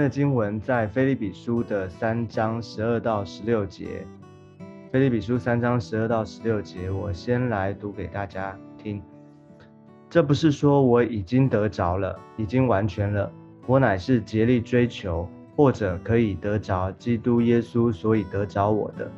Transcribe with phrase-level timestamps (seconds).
[0.00, 4.06] 天的经文在菲利比书的三章十二到十六节。
[4.90, 9.02] 菲利比书三章十二到十六节，我先来读给大家听。
[10.08, 13.30] 这不是说我已经得着了，已经完全了，
[13.66, 19.12] 我乃是竭力追求，或者可以得着基督耶稣，所以得着我的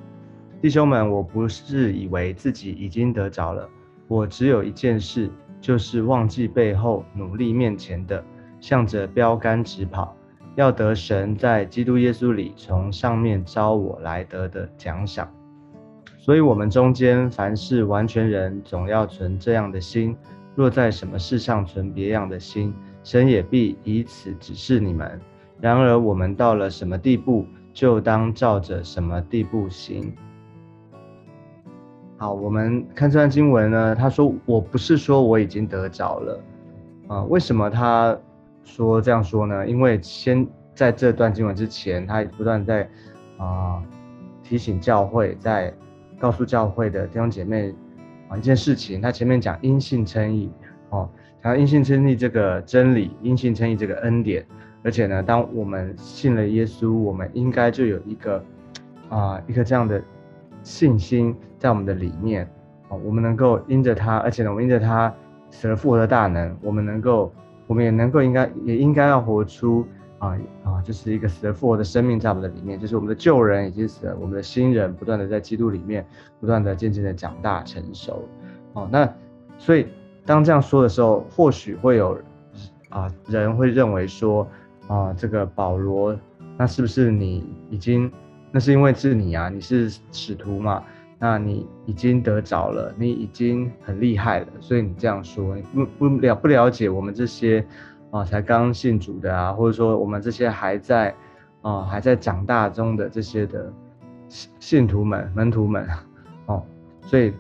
[0.61, 1.09] 弟兄们。
[1.09, 3.69] 我不是以为自己已经得着了，
[4.09, 8.25] 我只有一件事，就是忘记背后，努力面前的，
[8.59, 10.17] 向着标杆直跑。
[10.55, 15.27] 要得神在基督耶稣里从上面招我来得的奖赏，
[16.19, 20.15] 所以，我们中间凡是完全人，总要存这样的心；
[20.55, 25.19] 若在什么事上存别样的心，神也必以此指示你们。
[25.59, 30.13] 然而，我们到了什么地步，就当照着什么地步行。
[32.19, 36.41] 好，我们看这段经文呢，他说：“我不是说我已经得着了，
[37.09, 38.15] 啊，为什么他？”
[38.65, 39.67] 说这样说呢？
[39.67, 42.89] 因为先在这段经文之前，他不断在
[43.37, 43.83] 啊
[44.43, 45.73] 提醒教会，在
[46.19, 47.75] 告诉教会的弟兄姐妹
[48.29, 49.01] 啊一件事情。
[49.01, 50.51] 他前面讲因信称义，
[50.91, 51.09] 哦，
[51.43, 54.47] 讲因信称义这个真理，因信称义这个恩典。
[54.83, 58.45] 而且呢，当我们信了耶稣，我们应该就有一个
[59.09, 60.03] 啊一个这样的
[60.63, 62.49] 信心在我们的里面，
[62.89, 65.13] 哦，我们能够因着他，而且呢，我们因着他
[65.51, 67.33] 死而复活的大能，我们能够。
[67.73, 69.87] 我们也能够应该也应该要活出
[70.19, 76.07] 啊啊，就是一个死而复活的生命在我们的里面，就是我们的旧人已经死了，我们的新人不断的在基督里面
[76.39, 78.29] 不断的渐渐的长大成熟。
[78.75, 79.11] 哦，那
[79.57, 79.87] 所以
[80.27, 82.21] 当这样说的时候，或许会有
[82.91, 84.47] 啊人会认为说
[84.87, 86.15] 啊这个保罗，
[86.59, 88.13] 那是不是你已经
[88.51, 90.85] 那是因为是你啊，你是使徒嘛？
[91.25, 97.65] 那你已经得着了，你已经很厉害了，所以你这样说，你不不了不了解我们这些
[98.11, 101.15] 啊才刚信主的啊，或者说我们这些还在
[101.61, 103.73] 啊还在长大中的这些的
[104.29, 105.87] 信信徒们门徒们
[106.47, 106.61] 哦，
[107.03, 107.33] 所以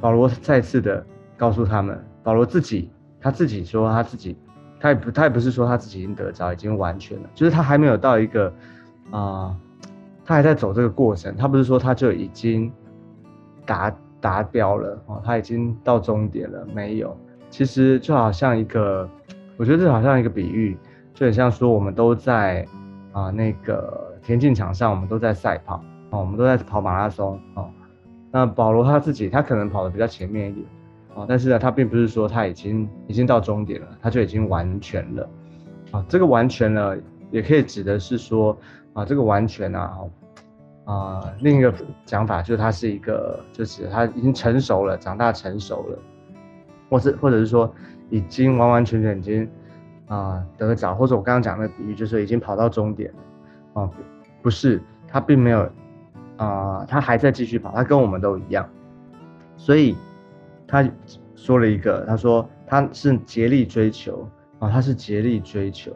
[0.00, 1.04] 保罗再次的
[1.36, 2.88] 告诉他们，保罗自己
[3.20, 4.36] 他自己说他自己，
[4.78, 8.54] 他也不他也不是说他自己已经得着已经完全了，就是他还没有到一个
[9.10, 9.56] 啊，
[10.24, 12.70] 他还在走这个过程，他不是说他就已经。
[13.66, 17.16] 达达标了哦，他已经到终点了没有？
[17.50, 19.08] 其实就好像一个，
[19.56, 20.76] 我觉得这好像一个比喻，
[21.12, 22.66] 就很像说我们都在
[23.12, 25.76] 啊那个田径场上，我们都在赛跑
[26.10, 27.70] 哦，我们都在跑马拉松哦。
[28.32, 30.66] 那保罗他自己，他可能跑的比较前面一点
[31.14, 35.28] 哦，但是呢，他并不是说他已经已经到终点了，他就已经完全了
[35.92, 36.04] 啊。
[36.08, 36.96] 这个完全了，
[37.30, 38.58] 也可以指的是说
[38.94, 39.96] 啊，这个完全啊。
[40.84, 41.72] 啊，另一个
[42.04, 45.98] 讲法就是他是一个，就是他已经成熟了，长大成熟了，
[46.90, 47.74] 或是或者是说
[48.10, 49.48] 已经完完全全已经
[50.06, 53.10] 啊得着，或者我刚刚讲的比喻就是已经跑到终点，
[53.72, 53.88] 啊，
[54.42, 54.78] 不是，
[55.08, 55.66] 他并没有
[56.36, 58.68] 啊，他还在继续跑，他跟我们都一样，
[59.56, 59.96] 所以
[60.66, 60.86] 他
[61.34, 64.28] 说了一个，他说他是竭力追求
[64.58, 65.90] 啊，他是竭力追求，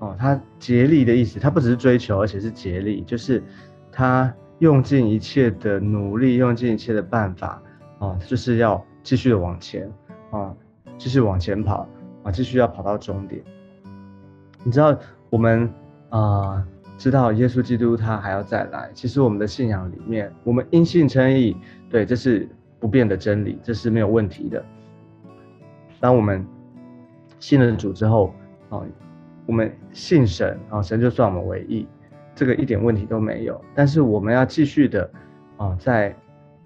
[0.00, 3.40] 哦，他竭力的意思，他不只是追求，而且是竭力，就是。
[3.96, 7.62] 他用尽一切的努力，用尽一切的办法，
[7.98, 9.90] 啊，就是要继续的往前，
[10.30, 10.54] 啊，
[10.98, 11.88] 继续往前跑，
[12.22, 13.42] 啊，继续要跑到终点。
[14.62, 14.94] 你知道，
[15.30, 15.72] 我们
[16.10, 16.62] 啊，
[16.98, 18.90] 知道耶稣基督他还要再来。
[18.92, 21.56] 其实我们的信仰里面，我们因信称义，
[21.88, 22.46] 对，这是
[22.78, 24.62] 不变的真理，这是没有问题的。
[26.00, 26.46] 当我们
[27.38, 28.34] 信了主之后，
[28.68, 28.82] 啊，
[29.46, 31.88] 我们信神，啊，神就算我们为义。
[32.36, 35.10] 这个一点问题都没有，但是我们要继续的，
[35.56, 36.14] 啊，在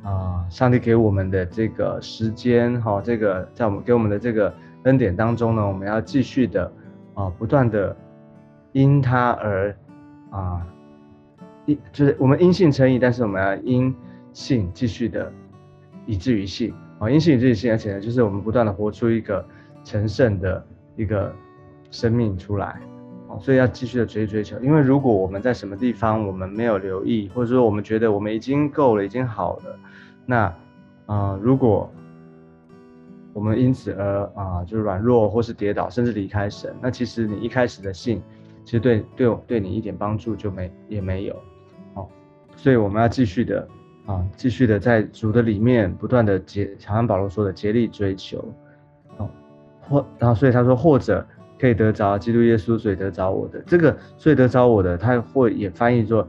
[0.03, 6.73] 啊，上帝给我们的这个时间，哈，这个在我们给我们的这个恩典当中呢，我们要继续的，
[7.15, 7.97] 啊，不断的
[8.73, 9.73] 因他而
[10.31, 10.67] 啊，
[11.67, 13.95] 因就是我们因信称义，但是我们要因
[14.33, 15.33] 信继续的
[16.05, 19.47] 以至于信，啊，因信以至于信，而且呢，就是我们不断的活出一个
[19.85, 20.67] 成圣的
[20.97, 21.33] 一个
[21.93, 22.81] 生命出来。
[23.39, 29.79] 所以要继续的追追求，因为如果我们在什么地方我们没有留意，或者说我们觉得我们已经够了，已经好了，
[30.27, 30.53] 那
[31.07, 31.89] 啊，如果
[33.33, 38.21] 我们因此而啊，就是软弱或是跌倒，甚至离开神，那其实你一开始的信，
[38.65, 41.37] 其实对对我对你一点帮助就没也没有，
[41.95, 42.09] 哦，
[42.57, 43.69] 所以我们要继续的
[44.07, 48.45] 啊，继续的在主的里面不断的竭，好像保罗说的竭力追求，
[49.19, 49.31] 哦，
[49.81, 51.25] 或然后所以他说或者。
[51.61, 56.27] 可以得着基督耶稣，所以得着我的这个，所以得着我的，他会也翻译作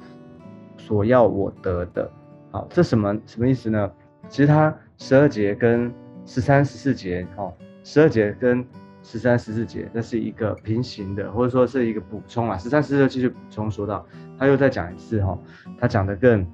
[0.77, 2.11] 所要我得的。
[2.51, 3.89] 好，这什么什么意思呢？
[4.27, 5.91] 其实他十二节跟
[6.25, 8.65] 十三、十四节，哦，十二节跟
[9.03, 12.57] 十三、十四节，那是一个平行的，或者说是一个补充啊。
[12.57, 14.05] 十三、十四继续补充说到，
[14.37, 15.37] 他又再讲一次哈，
[15.79, 16.45] 他讲的更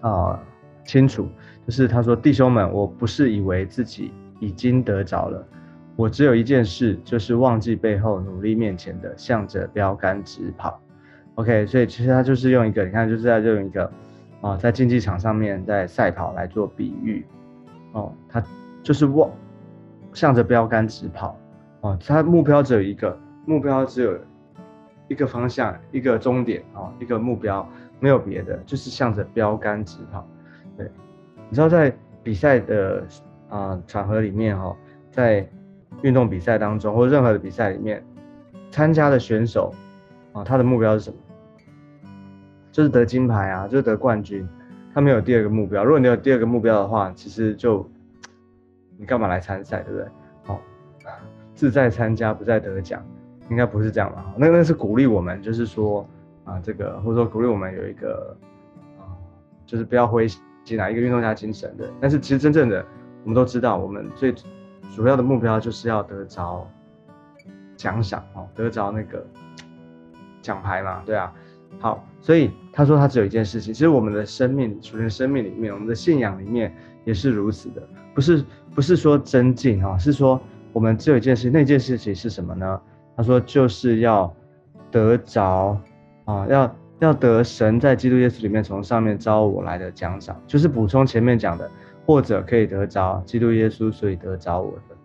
[0.00, 0.40] 啊
[0.86, 1.28] 清楚，
[1.66, 4.10] 就是他说：“弟兄们，我不是以为自己
[4.40, 5.46] 已经得着了，
[5.98, 10.80] 我只有一件事，就是忘记背后，努力面前的，向着标杆直跑。”
[11.34, 13.90] OK，所以其实他就是用一个，你看，就是在用一个
[14.40, 17.26] 啊，在竞技场上面在赛跑来做比喻
[17.94, 18.40] 哦，他
[18.80, 19.28] 就是忘。
[20.14, 21.36] 向着标杆直跑，
[21.80, 24.16] 哦，他目标只有一个，目标只有
[25.08, 27.68] 一个方向，一个终点，哦，一个目标，
[27.98, 30.24] 没有别的，就是向着标杆直跑。
[30.76, 30.88] 对，
[31.48, 31.92] 你知道在
[32.22, 33.04] 比赛的
[33.48, 34.76] 啊场合里面，哈，
[35.10, 35.46] 在
[36.02, 38.04] 运动比赛当中或任何的比赛里面，
[38.70, 39.74] 参加的选手
[40.32, 41.16] 啊，他的目标是什么？
[42.72, 44.48] 就是得金牌啊，就是得冠军，
[44.94, 45.84] 他没有第二个目标。
[45.84, 47.88] 如果你有第二个目标的话，其实就。
[49.00, 50.08] 你干嘛来参赛，对不对？
[50.42, 50.60] 好，
[51.54, 53.00] 志在参加，不在得奖，
[53.48, 54.34] 应该不是这样吧？
[54.36, 56.04] 那那是鼓励我们，就是说
[56.42, 58.36] 啊，这个或者说鼓励我们有一个
[58.98, 59.14] 啊，
[59.64, 60.42] 就是不要灰心
[60.76, 61.88] 哪一个运动家精神的。
[62.00, 62.84] 但是其实真正的，
[63.22, 64.34] 我们都知道，我们最
[64.94, 66.66] 主要的目标就是要得着
[67.76, 69.24] 奖赏哦，得着那个
[70.42, 71.32] 奖牌嘛，对啊。
[71.78, 76.74] 好，所以他说他只有一件事情，其实我们的生命，首先生命里面，我们的信仰里面
[77.04, 77.82] 也是如此的，
[78.14, 78.44] 不是。
[78.74, 80.40] 不是说增进哈，是说
[80.72, 82.80] 我们只有一件事，那件事情是什么呢？
[83.16, 84.32] 他说就是要
[84.88, 85.76] 得着
[86.24, 91.68] 啊，要要得神在基督耶稣里面从上面招我来的奖赏，就是补充前面讲的，
[92.08, 94.96] 或者可以得着基督耶稣，所以得着我的。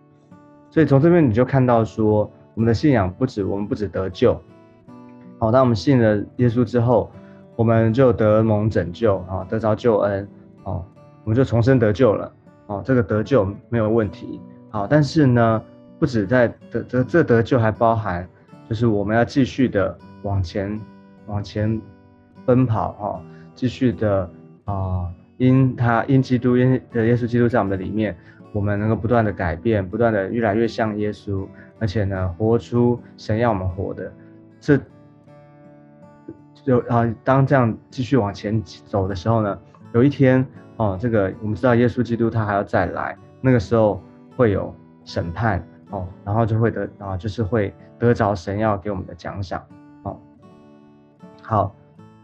[0.70, 4.40] 所以从这边你就看到说，我们的信仰不止我们不止得救，
[5.38, 7.10] 好，当我们信了耶稣之后，
[7.56, 10.26] 我们就得蒙拯救啊，得着救恩
[10.62, 10.82] 哦，
[11.24, 12.32] 我们就重生得救了。
[12.68, 14.40] 哦，这个得救没有问题。
[14.70, 15.62] 好，但是呢，
[15.98, 18.26] 不止在得这这得救还包含，
[18.66, 20.80] 就是我们要继续的往前
[21.26, 21.78] 往前
[22.46, 23.20] 奔跑哈，
[23.54, 24.30] 继续的
[24.64, 28.16] 啊，因他因基督因的耶稣基督在我们的里面，
[28.52, 31.46] 我们能够不断的改变，不断的越来越像耶稣，
[31.78, 34.12] 而且呢，活出神要我们活的。
[34.60, 34.78] 这
[36.64, 39.58] 就啊，当这样继续往前走的时候呢，
[39.92, 40.46] 有一天。
[40.76, 44.02] 哦，这个我们知道，耶稣基督他还要再来，那个时候
[44.36, 49.64] 会有审判哦，然后就会得啊，就是会得着神要给我们的奖赏
[50.02, 50.18] 哦。
[51.40, 51.72] 好，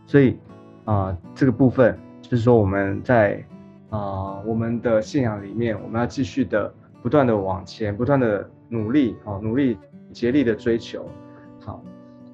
[0.04, 0.36] 所以
[0.84, 1.96] 啊，这个部分
[2.30, 3.44] 就是说我们在
[3.90, 6.72] 啊我们的信仰里面，我们要继续的
[7.02, 9.76] 不断的往前，不断的努力哦，努力
[10.12, 11.04] 竭力的追求。
[11.58, 11.82] 好，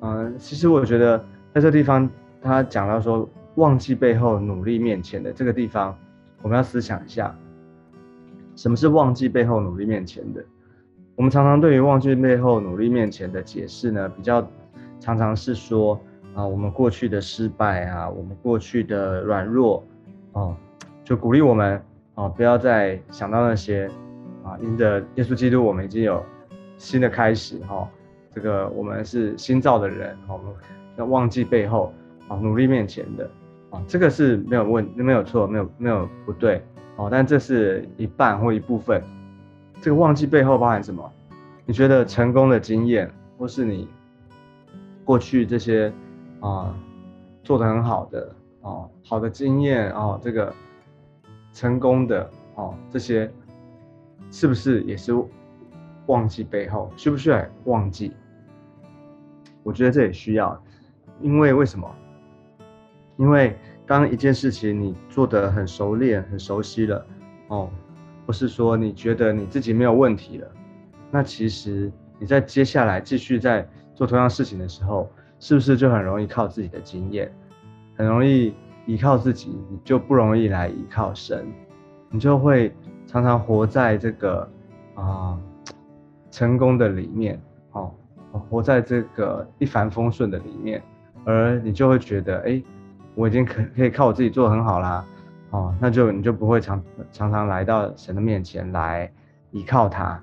[0.02, 2.06] 嗯，其实我觉得在这地方
[2.42, 5.96] 他讲到说，忘记背后，努力面前的这个地方。
[6.42, 7.34] 我们要思想一下，
[8.54, 10.44] 什么是忘记背后努力面前的？
[11.14, 14.46] 我们常常对于忘记背后努力面前的解释呢，比较
[15.00, 15.98] 常常是说
[16.36, 19.82] 啊，我们过去的失败啊，我们过去的软弱，
[20.32, 20.54] 哦，
[21.02, 21.82] 就鼓励我们
[22.14, 23.90] 啊，不要再想到那些
[24.44, 26.22] 啊，因着耶稣基督，我们已经有
[26.76, 27.88] 新的开始哈，
[28.34, 30.52] 这个我们是新造的人，我们
[30.98, 31.90] 要忘记背后
[32.28, 33.30] 啊，努力面前的
[33.70, 33.82] 啊。
[33.88, 36.62] 这个是没有问，没有错，没有没有不对
[36.96, 37.08] 哦。
[37.10, 39.02] 但这是一半或一部分。
[39.80, 41.10] 这个忘记背后包含什么？
[41.64, 43.88] 你觉得成功的经验，或是你
[45.02, 45.92] 过去这些
[46.40, 46.74] 啊
[47.42, 50.52] 做的很好的哦，好的经验哦，这个
[51.52, 53.30] 成功的哦，这些
[54.30, 55.12] 是不是也是
[56.06, 56.90] 忘记背后？
[56.96, 58.12] 需不需要忘记？
[59.62, 60.60] 我觉得这也需要，
[61.20, 61.88] 因为为什么？
[63.16, 67.06] 因为当一件事情你做得很熟练、很熟悉了，
[67.48, 67.70] 哦，
[68.26, 70.50] 或是说你觉得你自己没有问题了，
[71.10, 77.32] 那其实你在接下来继续在做同样事情的时候，是不是就很容易靠自己的经验，
[77.96, 78.54] 很容易
[78.86, 81.46] 依靠自己，你就不容易来依靠神，
[82.10, 82.74] 你就会
[83.06, 84.48] 常常活在这个
[84.94, 85.38] 啊
[86.30, 87.40] 成功的里面，
[87.72, 87.92] 哦，
[88.50, 90.82] 活在这个一帆风顺的里面，
[91.24, 92.62] 而你就会觉得，哎。
[93.18, 95.02] 我已经可可以靠我自己做很好啦，
[95.48, 99.10] 哦，那就你就不会常常常来到神的面前来
[99.52, 100.22] 依靠他，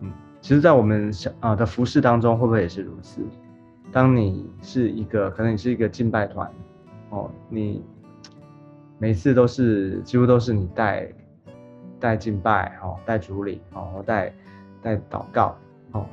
[0.00, 3.22] 嗯，其实，在我们啊的服饰当中，会不会也是如此？
[3.92, 6.50] 当你是一个，可能你是一个敬拜团，
[7.10, 7.84] 哦，你
[8.98, 11.08] 每次都是几乎都是你带
[11.98, 14.32] 带敬拜，哦，带主礼，哦，带
[14.82, 15.56] 带祷告，
[15.92, 16.06] 哦，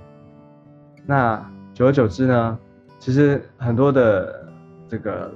[1.05, 2.60] 那久而久之呢，
[3.00, 4.48] 其实很多的
[4.88, 5.32] 这个。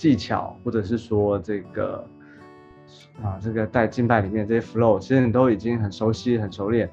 [0.00, 2.02] 技巧，或者是说这个
[3.22, 6.88] 啊，这个在敬拜里面这些 flow，其实你都已经很熟悉、很熟练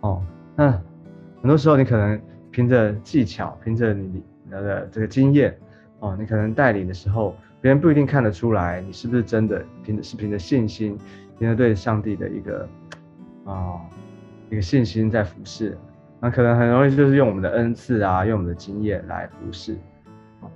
[0.00, 0.20] 哦。
[0.56, 0.72] 那
[1.40, 5.56] 很多时候你可能凭着技巧，凭着你的这个经验，
[6.00, 10.96] 哦，你可能带领的时候，别人不一定看得出来你是不是真的凭着是凭着信心，
[11.38, 12.68] 凭着对上帝的一个
[13.44, 13.80] 啊
[14.50, 15.76] 一个信心在服侍，
[16.20, 19.76] 那可能很容易就是用我们的恩赐啊，用我们的经验来服侍，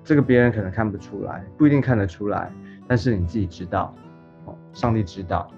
[0.05, 2.51] 这个别人可能看不出来，不一定看得出来，
[2.87, 3.95] 但是你自己知道，
[4.45, 5.51] 哦，上帝知道，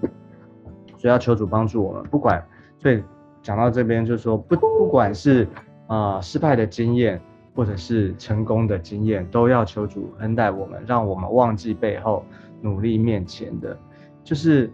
[0.97, 2.43] 所以要求主帮助我们，不管，
[2.79, 3.03] 所以
[3.43, 5.47] 讲到这边就是说，不不管是
[5.87, 7.21] 啊失败的经验。
[7.55, 12.25] 或者是成功的经验，都要求主恩待我们，让我们忘记背后，
[12.61, 13.79] 努力面前的。
[14.25, 14.69] 就是，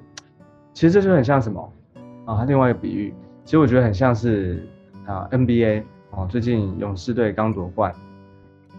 [0.72, 1.72] 其实这就很像什么
[2.24, 2.44] 啊？
[2.44, 3.12] 另外一个比喻，
[3.44, 4.66] 其实我觉得很像是
[5.04, 7.94] 啊 NBA 啊，最近勇士队刚夺冠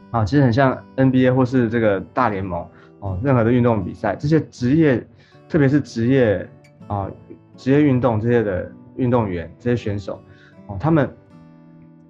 [0.09, 2.65] 啊，其实很像 NBA 或是这个大联盟
[3.01, 5.05] 哦，任何的运动比赛，这些职业，
[5.47, 6.49] 特别是职业
[6.87, 7.07] 啊
[7.55, 10.19] 职业运动这些的运动员、这些选手
[10.65, 11.07] 哦，他们，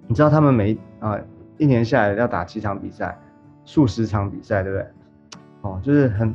[0.06, 1.18] 你知道他们每啊。
[1.62, 3.16] 一年下来要打七场比赛，
[3.64, 4.86] 数十场比赛，对不对？
[5.60, 6.34] 哦，就是很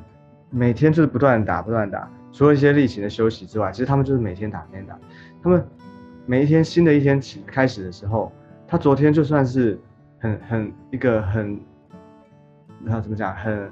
[0.49, 4.97] 每天就是不断打，不断打，除了一些例行的休息之外，其实他们就是每天打，每天打。
[5.43, 5.61] 他们
[6.25, 8.31] 每一天新的一天起开始的时候，
[8.65, 9.77] 他昨天就算是
[10.17, 11.59] 很很一个很，
[12.79, 13.69] 那怎么讲，很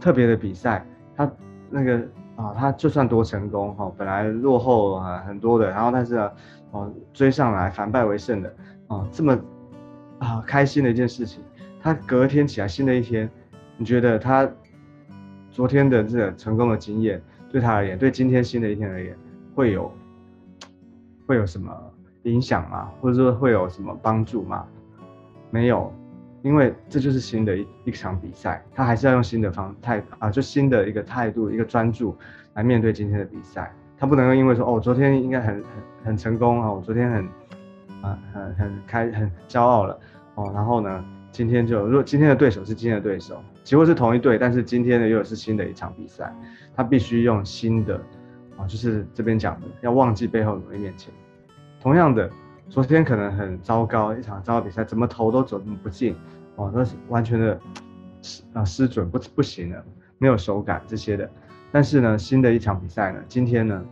[0.00, 0.84] 特别的比赛，
[1.16, 1.30] 他
[1.70, 1.96] 那个
[2.34, 6.16] 啊，他就算多成功哈，本来落后啊很多的，然后但是
[6.72, 8.52] 哦追上来反败为胜的
[8.88, 9.38] 啊，这么。
[10.18, 11.42] 啊，开心的一件事情。
[11.80, 13.30] 他隔天起来，新的一天，
[13.76, 14.50] 你觉得他
[15.50, 19.16] 昨天的这个成功的经验，对他而言，对今天新的一天而言，
[19.54, 19.92] 会有
[21.24, 21.72] 会有什么
[22.24, 22.90] 影响吗？
[23.00, 24.66] 或者说会有什么帮助吗？
[25.50, 25.92] 没有，
[26.42, 32.16] 因为这就是新的一一场比赛，他还是要用新的方态啊，就新的一个态度，一个专注
[32.54, 33.72] 来面对今天的比赛。
[33.96, 35.64] 他不能因为说哦，昨天应该很很
[36.04, 37.28] 很成功啊，我昨天很。
[38.02, 39.98] 啊，很很开很骄傲了
[40.34, 46.34] 哦，然后呢，今天就如果今天的对手是今天的对手，几乎是同一队，但是今天呢又是新的一场比赛，
[46.76, 48.00] 他必须用新的
[48.56, 51.12] 啊，就是这边讲的要忘记背后努力面前。
[51.80, 52.30] 同样的，
[52.68, 56.14] 昨天可能很糟糕一场糟糕比赛，怎么投都走不进
[56.56, 57.60] 哦，都是完全的
[58.22, 59.84] 失啊失准不不行了，
[60.18, 61.28] 没有手感这些的。
[61.70, 63.84] 但是呢，新的一场比赛呢，今天呢，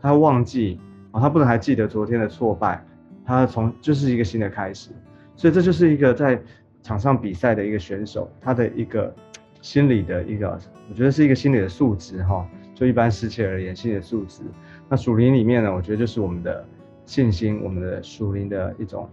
[0.00, 0.78] 他忘记
[1.10, 2.84] 啊，他不能还记得昨天的挫败。
[3.26, 4.90] 他从就是一个新的开始，
[5.34, 6.40] 所以这就是一个在
[6.82, 9.12] 场上比赛的一个选手，他的一个
[9.60, 12.48] 心理的一个，我觉得是一个心理的素质哈。
[12.72, 14.42] 就一般世界而言，心理的素质。
[14.88, 16.62] 那属灵里面呢，我觉得就是我们的
[17.06, 19.08] 信心，我们的属灵的一种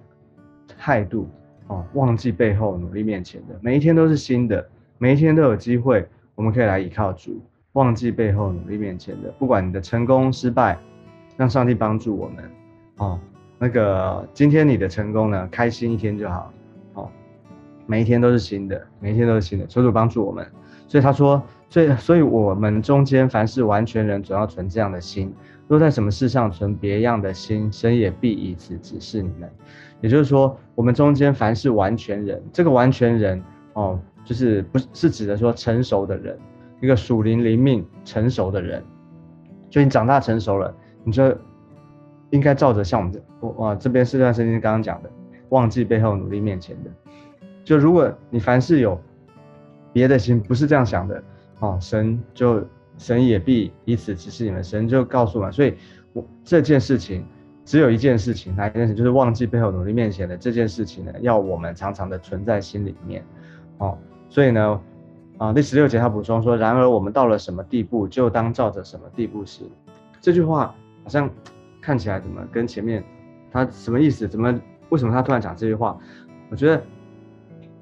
[0.77, 1.29] 态度
[1.67, 1.85] 哦。
[1.93, 6.05] 忘记背后，努力面前的，每一天都是新的，每一天都有机会，
[6.35, 7.41] 我们可以来依靠主。
[7.71, 10.77] 忘记背后，努力面前的，不管你的成功失败，
[11.37, 12.43] 让上帝帮助我们
[12.97, 13.17] 哦。
[13.63, 15.47] 那个今天你的成功呢？
[15.49, 16.51] 开心一天就好，
[16.95, 17.09] 哦，
[17.85, 20.45] 每一天都是新的，每一天都是新的，求主帮助我们。
[20.85, 25.33] 所以他说，所以所以我们中间凡是完全人，总要存这样的心。
[25.69, 29.49] 若在什么事上存别样的心，神也必以此指示你们。
[30.01, 33.41] 也就是说，我们中间凡是完全人，这个完全人
[33.75, 36.37] 哦，就是不是指的说成熟的人，
[36.81, 38.83] 一个属灵灵命成熟的人，
[39.69, 41.33] 就你长大成熟了，你就。
[42.33, 45.09] 应该照着像我们这哇这边四段圣经刚刚讲的，
[45.49, 46.89] 忘记背后努力面前的，
[47.63, 48.99] 就如果你凡事有
[49.93, 51.23] 别的心，不是这样想的
[51.59, 52.65] 哦，神就
[52.97, 55.75] 神也必以此指示你们，神就告诉我们，所以
[56.11, 57.23] 我这件事情
[57.65, 58.95] 只有一件事情，哪一件事情？
[58.95, 63.23] 就是忘记背后努力面前的这件事情呢，要我们常常的存在心里面。
[63.77, 63.95] 哦，
[64.27, 64.81] 所以呢
[65.37, 69.69] 啊第十六节他补充说，然而我们到了什么地步，就当照着什么地步行，
[70.19, 70.73] 这句话
[71.03, 71.29] 好像。
[71.83, 73.03] 看起来怎么跟前面，
[73.51, 74.25] 他什么意思？
[74.25, 75.97] 怎么为什么他突然讲这句话？
[76.49, 76.81] 我觉得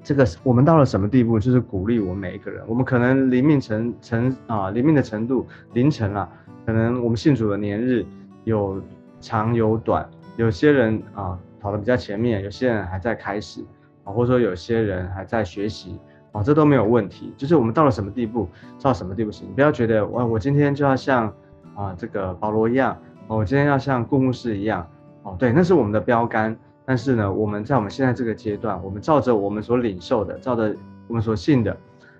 [0.02, 2.64] 这个我们到了什么地步，就是鼓励我们每一个人。
[2.66, 6.28] 我们可能灵命成成啊，灵命的程度凌晨了，
[6.66, 8.04] 可能我们信主的年日
[8.42, 8.82] 有
[9.20, 10.04] 长有短，
[10.36, 13.64] 有些人啊跑得比较前面，有些人还在开始
[14.02, 15.96] 啊，或者说有些人还在学习
[16.32, 17.32] 啊，这都没有问题。
[17.36, 18.48] 就是我们到了什么地步，
[18.82, 21.32] 到什么地步行，不要觉得我我今天就要像
[21.76, 22.96] 啊这个保罗一样。
[23.36, 24.86] 我今天要像顾牧师一样，
[25.22, 26.56] 哦，对，那是我们的标杆。
[26.84, 30.74] 但是呢，我们在我们现在这个阶段，我们照着我们所领受的，照着
[31.06, 31.74] 我们所信的，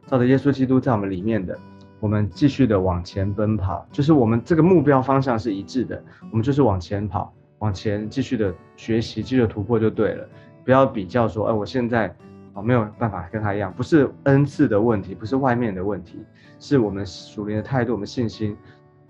[0.07, 1.59] 照着耶稣基督在我们里面的，
[1.99, 6.00] 我们继续的往前奔跑，就是我们这个目标方向是一致的，
[6.31, 10.25] 我们就是往前跑，往前继续的学习，继续的突破就对了。
[10.64, 12.07] 不要比较说，哎，我现在
[12.54, 16.21] 啊没有办法跟他一样，不是恩赐的问题，不是外面的问题，
[16.61, 18.57] 是我们属灵的态度，我们信心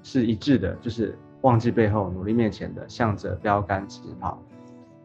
[0.03, 1.17] 是一致的，就是。
[1.43, 4.41] 忘记背后，努力面前的，向着标杆直跑。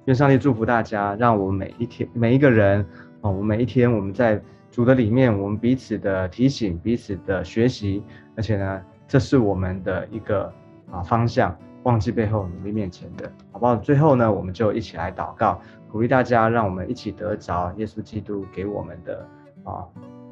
[0.06, 2.80] 愿上帝祝福大家，让我们每一天每一个人
[3.22, 4.42] 啊，我们每一天我们在
[4.72, 8.02] 主的里面，我们彼此的提醒，彼此的学习，
[8.36, 10.46] 而且呢，这是我们的一个
[10.92, 11.54] 啊方向，
[11.84, 13.76] 忘记背后努力面前的，好不好？
[13.76, 15.60] 最后呢，我们就一起来祷告，
[15.92, 19.28] 鼓励大家，让我们一起得着耶稣基督给我们的
[19.64, 19.84] 啊，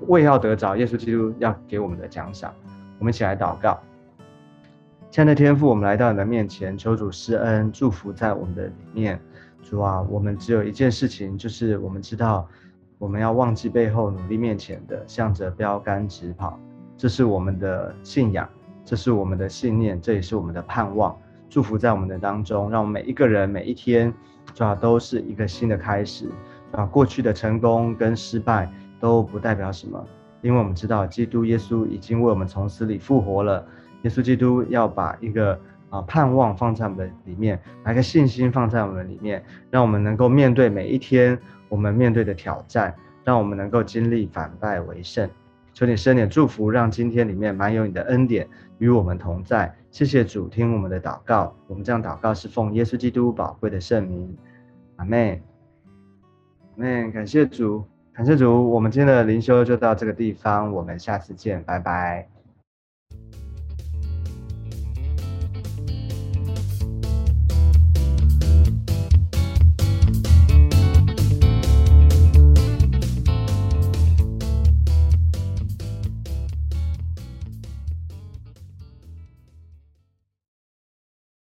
[0.07, 2.53] 为要得着耶稣基督要给我们的奖赏，
[2.99, 3.77] 我们一起来祷告。
[5.11, 9.19] 亲爱的天父，我们来到你的面前，求主施恩祝福在我们的里面。
[9.63, 12.47] 主啊，我们只有一件事情，就是我们知道，
[12.97, 16.59] 我们要忘记背后，努力面前的，向着标杆直跑。
[16.97, 18.47] 这是我们的信仰，
[18.83, 21.17] 这是我们的信念，这也是我们的盼望。
[21.49, 24.13] 祝福在我们的当中，让我们每一个人每一天，
[24.53, 26.29] 主啊，都是一个新的开始。
[26.71, 28.69] 啊，过去的成功跟失败
[28.99, 30.05] 都不代表什么，
[30.41, 33.65] 因为我们知道，基督耶稣已经为我们从死里复活了。
[34.03, 35.59] 耶稣基督要把一个。
[35.91, 45.29] 啊，盼望放在我们的里面，把一个信心放在我们里面，让我们能够面对每一天我们面对的挑战，让我们能够经历反败为胜。
[45.73, 48.45] 求你伸点祝福，让今天里面满有你的恩典
[48.79, 49.73] 与我们同在。
[49.91, 51.55] 谢谢主，听我们的祷告。
[51.67, 54.35] 我们这样祷告是奉耶稣基督宝贵的圣名，
[54.97, 55.39] 阿门。
[56.75, 57.11] 阿门。
[57.11, 58.69] 感谢主，感谢主。
[58.69, 62.34] 我们今天的灵修就到这个地方，我们下次见，拜拜。